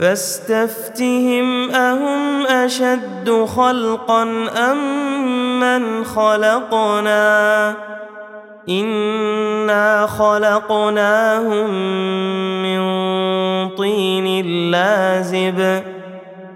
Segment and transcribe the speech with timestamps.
[0.00, 4.22] فاستفتهم أهم أشد خلقا
[4.72, 7.74] أم من خلقنا؟
[8.68, 11.70] إنا خلقناهم
[12.62, 12.80] من
[13.68, 15.82] طين لازب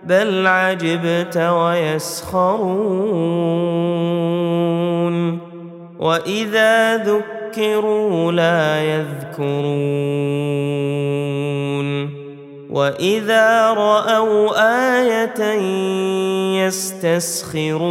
[0.05, 2.65] بل عجبت ويسخرون.
[5.99, 9.85] وإذا ذكروا لا يذكرون.
[12.75, 14.51] وإذا رأوا
[14.99, 15.41] آية
[16.67, 17.85] يستسخرون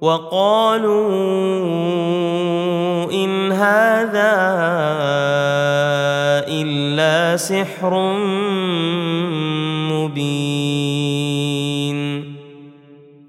[0.00, 1.12] وقالوا
[3.12, 4.32] إن هذا
[6.48, 7.94] إلا سحر
[9.92, 10.51] مبين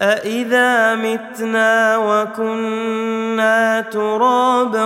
[0.04, 4.84] أإذا متنا وكنا ترابا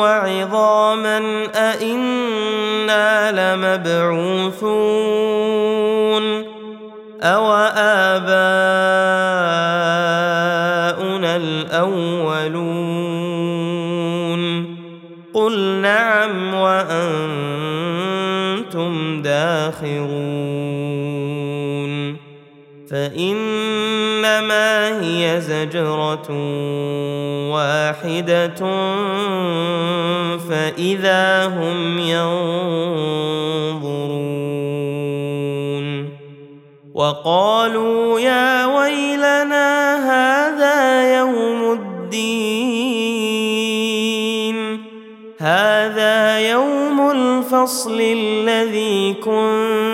[0.00, 4.64] وعظاما أإنا لمبعوثون
[7.22, 8.24] أو آباؤنا
[11.36, 12.84] الأولون
[15.34, 17.62] قل نعم وأنتم
[19.22, 20.44] داخرون
[24.24, 26.28] فإنما هي زجرة
[27.52, 28.60] واحدة
[30.48, 32.24] فإذا هم ينظرون.
[36.94, 42.64] وقالوا يا ويلنا هذا يوم الدين.
[45.38, 49.93] هذا يوم الفصل الذي كنتم به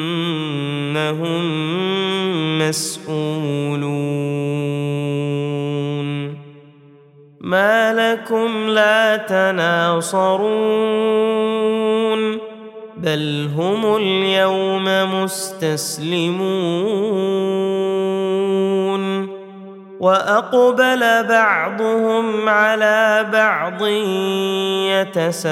[0.91, 4.11] إنهم مسئولون
[7.41, 10.51] ما لكم لا تناصرون.
[12.97, 14.83] بل هم اليوم
[15.23, 16.41] مستسلمون.
[19.99, 23.87] وأقبل بعضهم على بعض
[24.91, 25.51] يتساءلون.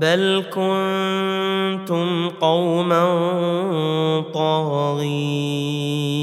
[0.00, 3.04] بل كنتم قوما
[4.34, 6.14] طاغين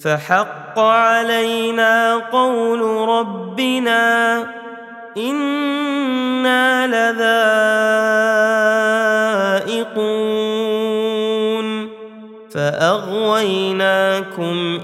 [0.00, 4.46] فحق علينا قول ربنا
[5.16, 6.86] إنا
[9.66, 10.50] لذائقون
[12.50, 14.00] فأغويناكم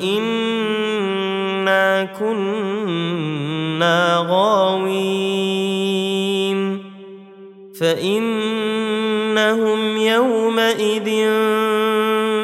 [0.03, 5.46] إنا كنا غاوين
[7.81, 11.05] فإنهم يومئذ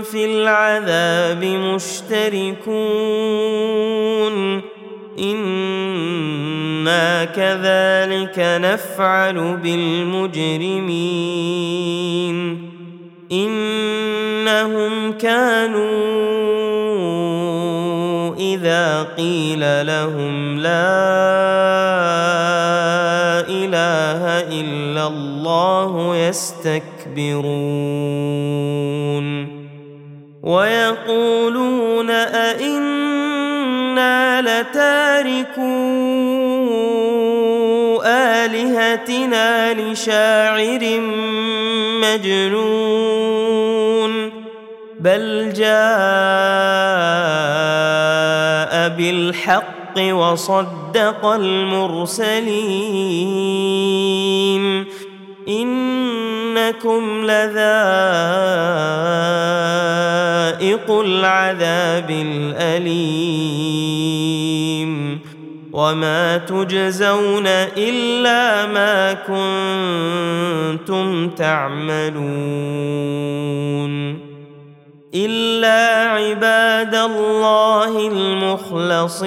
[0.03, 2.73] في العذاب مشتركون.
[5.19, 10.93] إنا كذلك نفعل بالمجرمين.
[13.33, 16.23] إنهم كانوا
[18.39, 21.93] إذا قيل لهم لا
[23.93, 24.25] إله
[24.61, 27.43] إلا الله يستكبرون.
[30.43, 33.23] ويقولون أئنا
[34.43, 35.63] لتاركو
[38.05, 41.01] آلهتنا لشاعر
[42.03, 43.33] مجنون.
[45.01, 45.73] بل جاء
[48.89, 52.43] بالحق وصدق المرسلين.
[55.49, 57.71] إنكم لذائق
[60.91, 63.43] العذاب الأليم.
[65.73, 67.47] وما تجزون
[67.77, 69.13] إلا ما
[70.79, 72.23] كنتم تعملون.
[75.15, 79.23] إلا عباد الله المخلصين.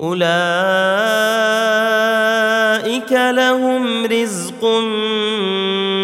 [0.00, 0.22] أولئك
[3.12, 4.64] لهم رزق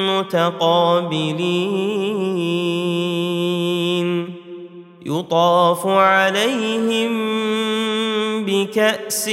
[0.10, 1.36] متقابلين.
[5.06, 7.13] يطاف عليهم
[8.46, 9.28] بكأس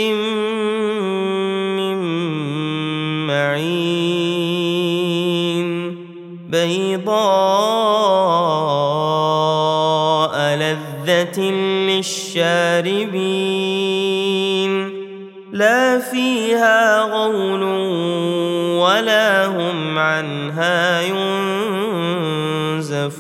[1.77, 1.99] من
[3.27, 3.63] معين.
[6.51, 7.13] بيضاء
[10.57, 11.41] لذة
[11.89, 13.13] للشاربين.
[15.53, 17.63] لا فيها غول
[18.81, 21.03] ولا هم عنها
[22.81, 23.13] ينزفون.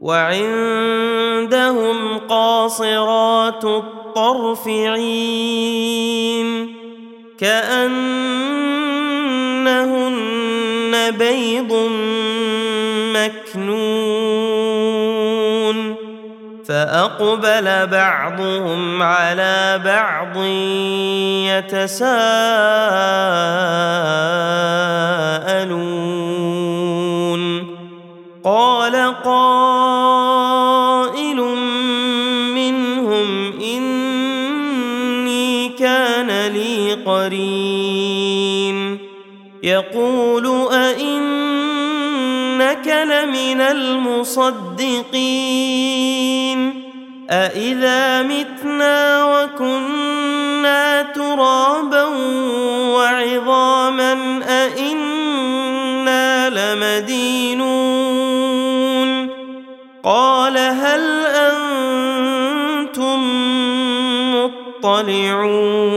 [0.00, 6.46] وعندهم قاصرات الطرف عين
[7.38, 8.46] كأنهن
[11.10, 11.72] بيض
[13.14, 14.05] مكنون.
[16.68, 20.36] فأقبل بعضهم على بعض
[21.46, 21.96] يتساءلون.
[28.44, 31.36] قال قائل
[32.54, 38.98] منهم إني كان لي قرين.
[39.62, 41.26] يقول أئنك
[42.86, 44.76] لمن المصدقين.
[47.30, 52.04] أإذا متنا وكنا ترابا
[52.94, 54.12] وعظاما
[54.48, 57.66] أإنا لمدينون
[60.04, 63.18] قال هل أنتم
[64.84, 65.96] مطلعون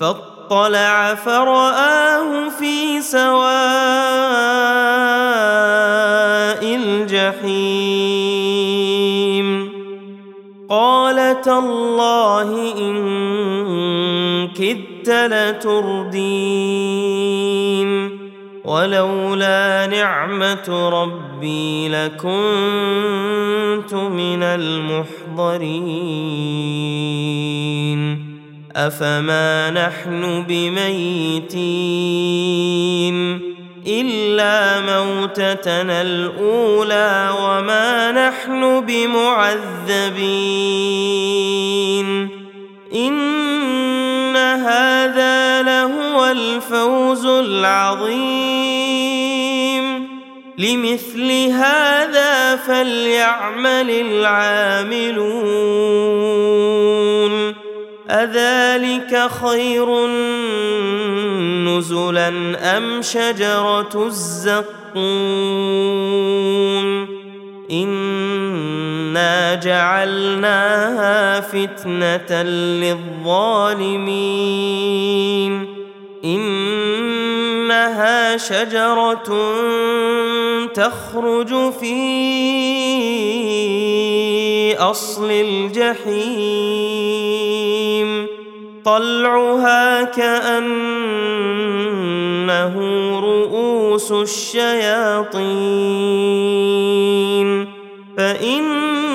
[0.00, 3.55] فاطلع فرآه في سواء
[11.60, 16.46] قال تالله إن كدت لتردين.
[18.64, 22.24] ولولا نعمة ربي لكنت
[23.94, 25.66] من المحضرين.
[28.76, 31.56] أفما نحن بميتين؟
[33.86, 39.86] إلا موتتنا الأولى وما نحن بمعذبين.
[46.16, 48.16] لهو الفوز العظيم.
[50.58, 55.26] لمثل هذا فليعمل العاملون.
[58.10, 60.06] أذلك خير
[61.66, 62.28] نزلا
[62.76, 64.66] أم شجرة الزقوم؟
[67.70, 72.42] إنا جعلناها فتنة
[73.22, 74.06] للظالمين.
[76.34, 79.28] إنها شجرة
[80.74, 81.96] تخرج في
[84.76, 86.26] أصل الجحيم.
[88.84, 91.14] طلعها كأنه
[93.20, 95.36] رؤوس الشياطين.
[98.16, 99.05] فانهم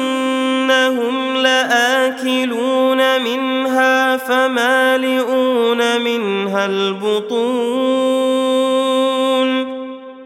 [6.52, 7.32] منها البطون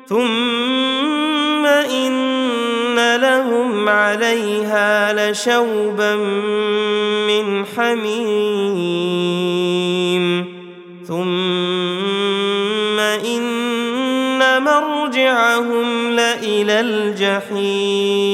[0.09, 6.15] ثم إن لهم عليها لشوبا
[7.27, 8.65] من حميم.
[11.07, 18.24] ثم إن مرجعهم لإلى الجحيم.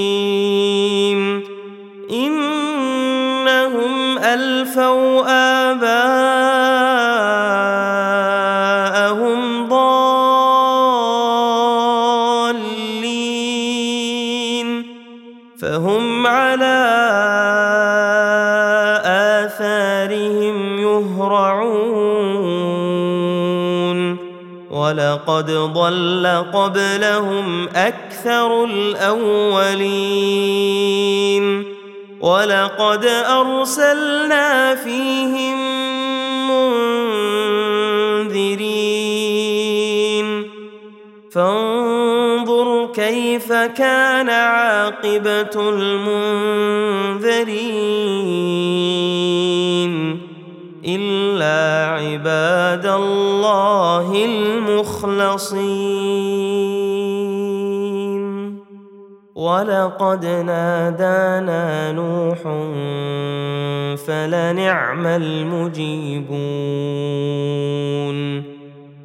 [24.92, 29.76] ولقد ضل قبلهم أكثر الأولين
[32.22, 35.58] ولقد أرسلنا فيهم
[38.28, 38.72] منذرين.
[41.32, 46.72] فانظر كيف كان عاقبة المنذرين.
[52.72, 55.52] عباد الله المخلصين.
[59.36, 62.40] ولقد نادانا نوح
[64.08, 66.52] فلنعم المجيبون.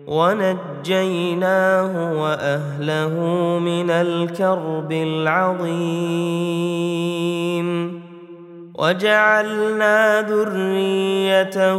[0.07, 1.93] ونجيناه
[2.23, 3.15] وأهله
[3.59, 5.77] من الكرب العظيم.
[8.79, 11.75] وجعلنا ذريته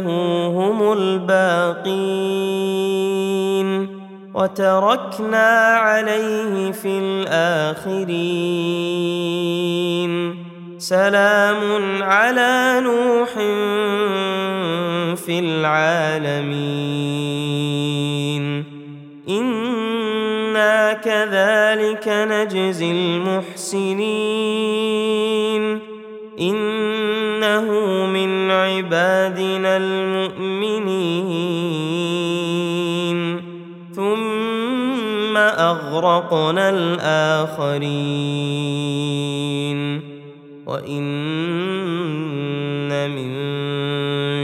[0.48, 2.28] هم الباقين
[4.34, 8.18] وتركنا عليه في الآخرين
[10.78, 13.30] سلام على نوح
[15.16, 16.58] في العالمين
[19.28, 24.28] إنا كذلك نجزي المحسنين
[26.40, 27.66] إنه
[28.06, 30.28] من عبادنا المؤمنين.
[33.94, 37.88] ثم أغرقنا الآخرين.
[40.66, 41.08] وإن
[43.10, 43.30] من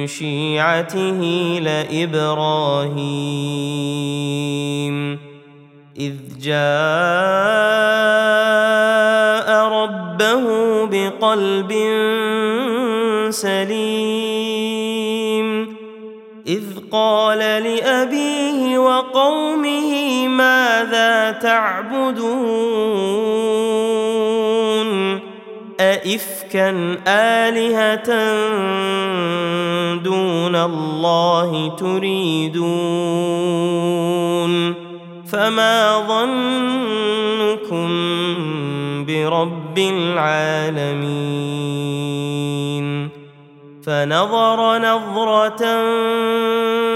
[0.06, 1.20] شيعته
[1.62, 2.14] لإبراهيم.
[6.00, 8.43] إذ جاء
[11.04, 11.72] بقلب
[13.30, 14.74] سليم.
[16.46, 22.94] إذ قال لأبيه وقومه ماذا تعبدون؟
[25.80, 28.08] أئفكا آلهة
[29.94, 32.74] دون الله تريدون؟
[35.32, 36.73] فما ظنكم
[39.74, 41.34] برب العالمين
[43.86, 45.62] فنظر نظرة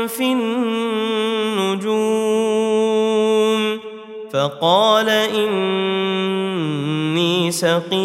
[0.06, 1.98] في النجوم
[4.32, 5.08] فقال
[5.38, 6.70] إني
[7.50, 7.98] سقيم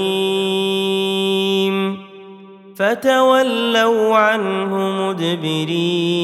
[2.75, 4.77] فتولوا عنه
[5.07, 6.23] مدبرين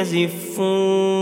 [0.00, 1.18] يزفون.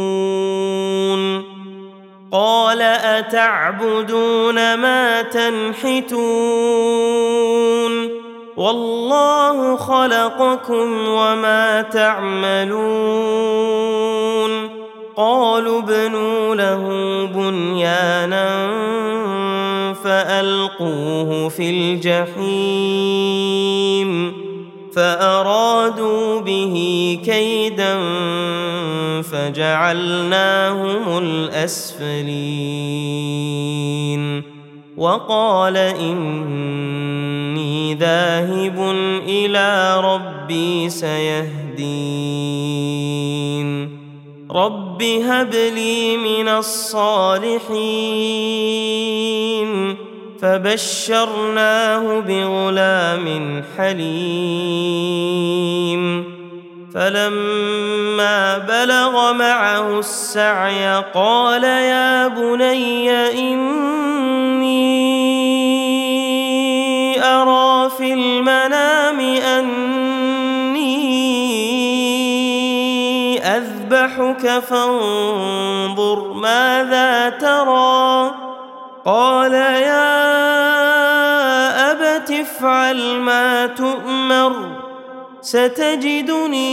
[2.33, 6.07] قال أتعبدون ما تنحتون؟
[8.57, 13.47] والله خلقكم وما تعملون.
[15.17, 16.85] قالوا ابنوا له
[17.35, 18.71] بنيانا
[20.05, 22.77] فألقوه في الجحيم.
[24.97, 26.75] فأرادوا به
[27.25, 27.97] كيدا
[29.23, 32.27] فجعلناهم الأسفلين.
[34.97, 38.91] وقال إني ذاهب
[39.29, 41.47] إلى ربي سيهدين.
[44.51, 47.67] رب هب لي من الصالحين.
[50.43, 55.17] فبشرناه بغلام حليم.
[56.95, 64.77] فلما بلغ معه السعي قال يا بني إني
[67.25, 69.77] أرى في المنام أني
[73.39, 78.31] أذبحك فانظر ماذا ترى.
[79.07, 80.26] قال يا
[82.67, 84.53] ابت افعل ما تؤمر
[85.43, 86.67] ستجدني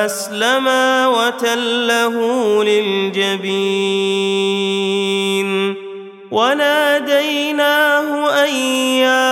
[0.04, 2.14] اسلما وتله
[2.64, 3.67] للجبين
[6.30, 8.08] وناديناه
[8.44, 8.54] أن
[9.04, 9.28] يا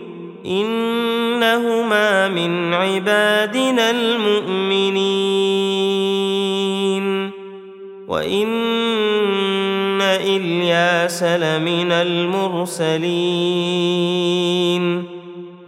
[0.45, 5.41] إنهما من عبادنا المؤمنين.
[8.07, 13.01] وإن إلياس لمن المرسلين.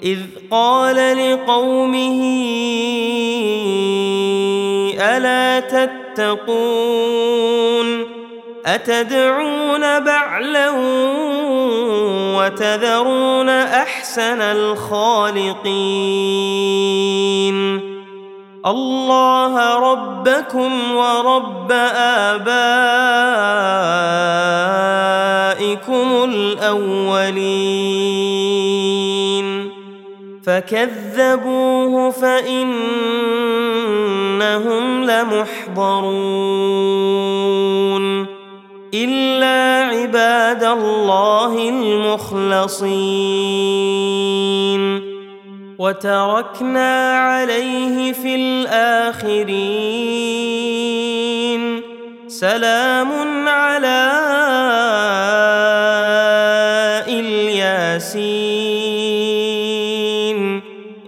[0.03, 0.19] إذ
[0.51, 2.21] قال لقومه
[4.99, 7.03] ألا تتقون؟
[8.65, 10.69] أتدعون بعلا
[12.38, 15.63] وتذرون أحسن الخالقين؟
[18.65, 22.54] الله ربكم ورب آبائكم
[26.23, 27.63] الأولين.
[30.45, 32.63] فكذبوه فإنهم
[35.04, 36.63] لمحضرون.
[38.93, 42.73] إلا عباد الله المخلصين.
[45.79, 49.43] وتركنا عليه في الآخرين.
[52.27, 54.12] سلام على
[57.08, 58.23] إلياسين.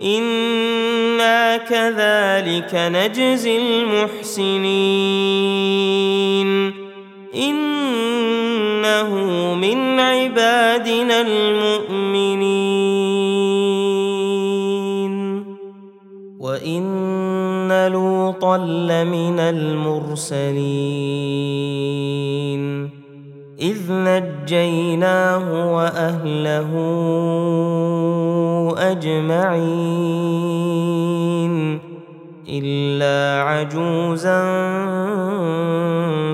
[0.03, 5.24] إنا كذلك نجزي المحسنين.
[11.21, 12.75] المؤمنين.
[16.39, 20.55] وإن لوطا لمن المرسلين.
[23.59, 26.71] إذ نجيناه وأهله
[28.77, 30.25] أجمعين.
[32.49, 34.43] إلا عجوزا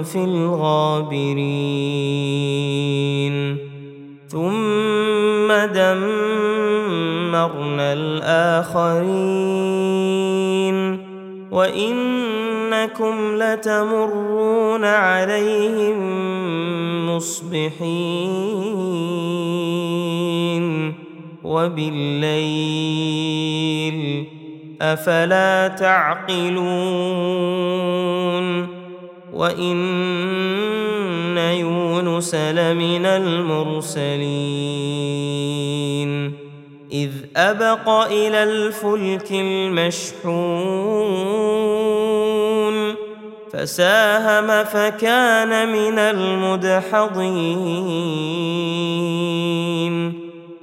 [0.03, 1.61] في الغابرين.
[4.27, 4.60] ثم
[7.31, 9.11] دمرنا الآخرين
[11.51, 15.97] وإنكم لتمرون عليهم
[17.15, 18.51] مصبحين
[21.43, 22.81] وبالليل
[24.81, 26.71] أفلا تعقلون
[29.33, 29.75] وإن
[32.21, 34.11] يونس لمن المرسلين.
[36.91, 40.35] إذ أبق إلى الفلك المشحون.
[43.53, 46.71] فساهم فكان من المدحضين.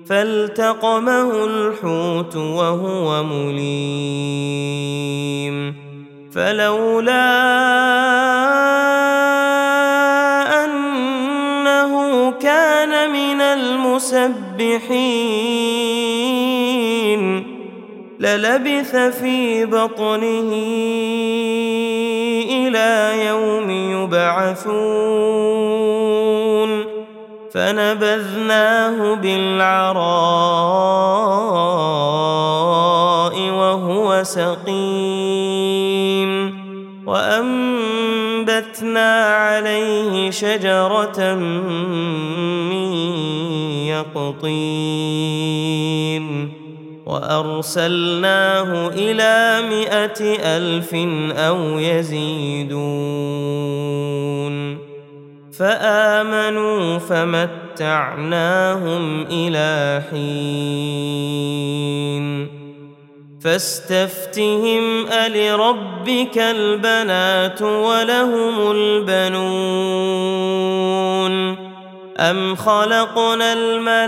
[0.09, 4.09] فالتقمه الحوت وهو مليم.
[6.33, 7.59] فلولا
[14.13, 15.19] المسبحين.
[18.21, 20.53] للبث في بطنه
[22.51, 24.69] إلى يوم يبعثون.
[27.55, 29.99] فنبذناه بالعراء
[33.51, 35.89] وهو سقيم.
[37.07, 38.67] وأنبتنا
[39.37, 41.79] عليه شجرة من
[43.89, 44.49] يقطين.
[47.07, 50.95] وأرسلناه إلى مائه ألف
[51.39, 52.79] أو يزيدون.
[55.59, 57.47] فآمنوا فمتعناهم
[59.31, 61.39] إلى حين.
[63.41, 69.69] فاستفتهم ألربك البنات ولهم البنون.
[72.21, 73.99] ام خلقنا الملائكه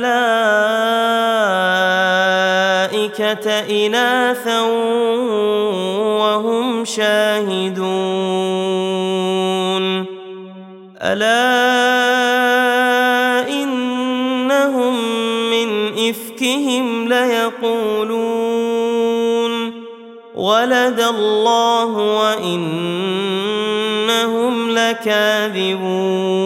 [3.87, 4.61] اناثا
[6.21, 7.81] وهم شاهدون
[11.03, 11.51] الا
[13.49, 14.95] انهم
[15.51, 18.51] من افكهم ليقولون
[20.35, 21.87] ولد الله
[22.19, 22.71] وانهم
[24.71, 26.41] لكاذبون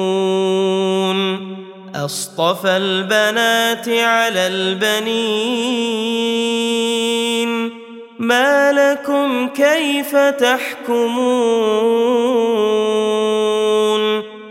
[2.05, 5.85] أصطفى البنات على البنين.
[8.19, 11.05] ما لكم كيف تحكمون؟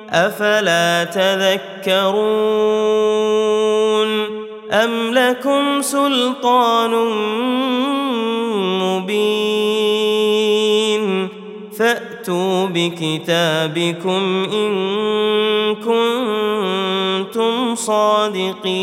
[0.10, 2.14] أفلا تذكرون؟
[4.72, 6.92] أم لكم سلطان
[8.82, 9.84] مبين؟
[11.80, 14.74] فأتوا بكتابكم إن
[15.76, 16.93] كنتم
[17.76, 18.74] صادقين.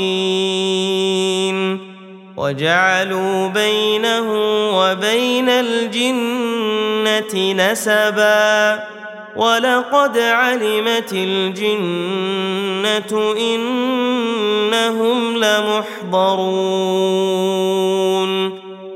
[2.36, 4.26] وجعلوا بينه
[4.78, 8.78] وبين الجنة نسبا.
[9.36, 12.14] ولقد علمت الجنة
[13.38, 16.50] إنهم لمحضرون.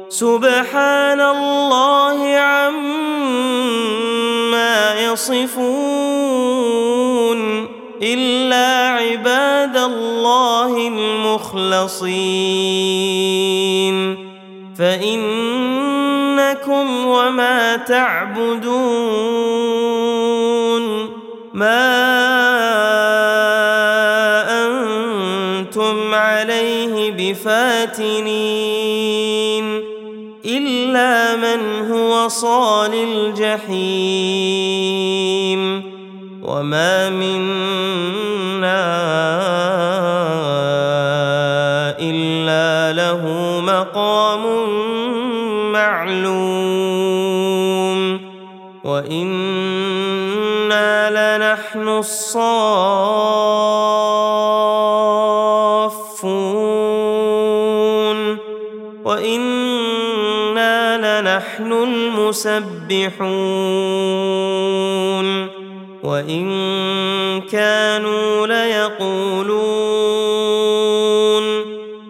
[0.08, 3.04] سبحان الله عما
[5.00, 6.34] يصفون.
[8.02, 8.63] إلا
[10.76, 12.34] الله المخلصين.
[14.78, 15.26] فإنكم
[17.06, 18.74] وما تعبدون.
[21.54, 21.94] ما
[24.66, 28.34] أنتم عليه بفاتنين.
[30.44, 33.74] إلا من هو صال الجحيم.
[36.42, 37.83] وما منا
[48.94, 53.24] وأنا لنحن الصافون
[59.04, 60.76] وأنا
[61.20, 63.24] لنحن المسبحون
[66.02, 70.04] وان كانوا ليقولون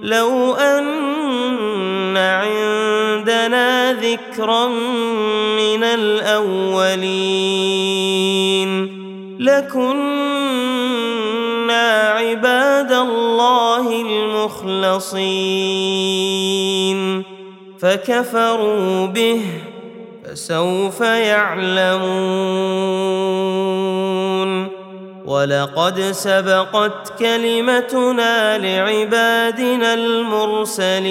[0.02, 4.66] لو ان عندنا ذكرا
[6.94, 8.94] الاولين
[9.40, 10.10] لكنا
[12.10, 15.24] عباد الله المخلصين
[17.80, 19.40] فكفروا به
[20.24, 22.04] فسوف يعلمون
[25.24, 31.04] ولقد سبقت كلمتنا لعبادنا المرسلين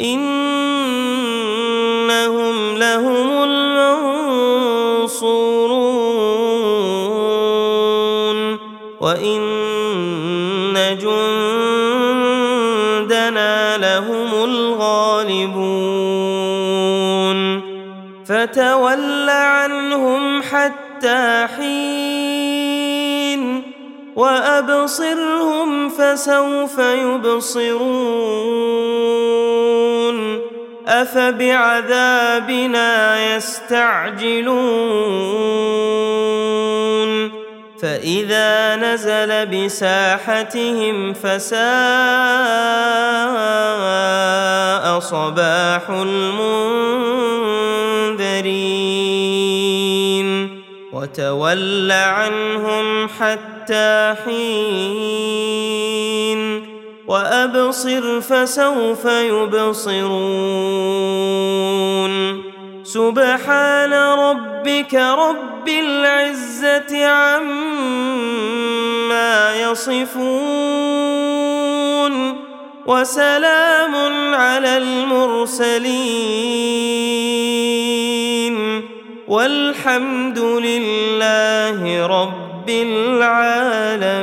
[0.00, 1.03] انهم
[9.14, 10.74] وان
[12.98, 15.54] جندنا لهم الغالبون
[18.26, 23.62] فتول عنهم حتى حين
[24.16, 28.24] وابصرهم فسوف يبصرون
[30.86, 32.54] افبعذابنا
[33.36, 34.84] يستعجلون
[37.80, 41.64] فإذا نزل بساحتهم فساء
[45.00, 46.54] صباح المنذرين
[50.92, 55.54] وتول عنهم حتى حين
[57.06, 60.14] وأبصر فسوف يبصرون
[62.94, 67.96] سبحان ربك رب العزة عما
[69.56, 70.14] يصفون
[72.86, 73.94] وسلام
[74.34, 75.74] على المرسلين
[79.28, 84.14] والحمد لله رب العالمين